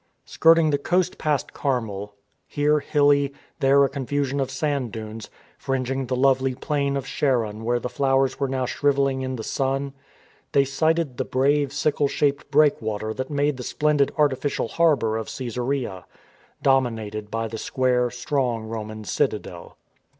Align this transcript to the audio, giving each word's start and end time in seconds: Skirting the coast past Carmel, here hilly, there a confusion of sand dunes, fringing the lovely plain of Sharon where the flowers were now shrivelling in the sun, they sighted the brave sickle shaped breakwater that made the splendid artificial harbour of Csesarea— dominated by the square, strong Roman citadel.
Skirting 0.25 0.71
the 0.71 0.79
coast 0.79 1.19
past 1.19 1.53
Carmel, 1.53 2.15
here 2.47 2.79
hilly, 2.79 3.33
there 3.59 3.83
a 3.83 3.87
confusion 3.87 4.39
of 4.39 4.49
sand 4.49 4.91
dunes, 4.91 5.29
fringing 5.59 6.07
the 6.07 6.15
lovely 6.15 6.55
plain 6.55 6.97
of 6.97 7.05
Sharon 7.05 7.63
where 7.63 7.79
the 7.79 7.87
flowers 7.87 8.39
were 8.39 8.47
now 8.47 8.65
shrivelling 8.65 9.21
in 9.21 9.35
the 9.35 9.43
sun, 9.43 9.93
they 10.53 10.65
sighted 10.65 11.17
the 11.17 11.23
brave 11.23 11.71
sickle 11.71 12.07
shaped 12.07 12.49
breakwater 12.49 13.13
that 13.13 13.29
made 13.29 13.57
the 13.57 13.63
splendid 13.63 14.11
artificial 14.17 14.69
harbour 14.69 15.17
of 15.17 15.27
Csesarea— 15.27 16.05
dominated 16.63 17.29
by 17.29 17.47
the 17.47 17.59
square, 17.59 18.09
strong 18.09 18.63
Roman 18.65 19.03
citadel. 19.03 19.77